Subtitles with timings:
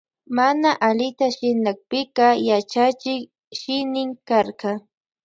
[0.35, 3.21] Mana allita shinanpika yachachin
[3.59, 4.69] shinin karka.